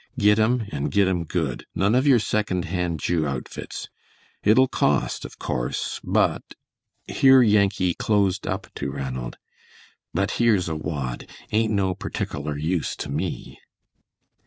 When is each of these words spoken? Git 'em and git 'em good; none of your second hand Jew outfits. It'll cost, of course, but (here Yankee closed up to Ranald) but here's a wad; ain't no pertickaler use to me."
Git 0.17 0.39
'em 0.39 0.65
and 0.71 0.89
git 0.89 1.07
'em 1.07 1.25
good; 1.25 1.67
none 1.75 1.93
of 1.93 2.07
your 2.07 2.17
second 2.17 2.65
hand 2.65 2.99
Jew 2.99 3.27
outfits. 3.27 3.87
It'll 4.43 4.67
cost, 4.67 5.25
of 5.25 5.37
course, 5.37 6.01
but 6.03 6.41
(here 7.05 7.43
Yankee 7.43 7.93
closed 7.93 8.47
up 8.47 8.65
to 8.77 8.89
Ranald) 8.89 9.37
but 10.11 10.31
here's 10.41 10.67
a 10.67 10.75
wad; 10.75 11.29
ain't 11.51 11.71
no 11.71 11.93
pertickaler 11.93 12.57
use 12.57 12.95
to 12.95 13.09
me." 13.09 13.59